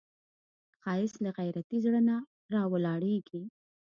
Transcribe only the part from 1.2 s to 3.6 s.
له غیرتي زړه نه راولاړیږي